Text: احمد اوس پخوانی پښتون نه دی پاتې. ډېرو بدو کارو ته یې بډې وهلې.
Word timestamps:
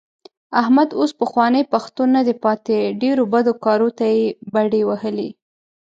احمد 0.61 0.89
اوس 0.99 1.11
پخوانی 1.21 1.63
پښتون 1.73 2.07
نه 2.17 2.21
دی 2.27 2.35
پاتې. 2.43 2.77
ډېرو 3.01 3.23
بدو 3.33 3.53
کارو 3.65 3.89
ته 3.97 4.05
یې 4.15 4.23
بډې 4.53 4.81
وهلې. 4.89 5.29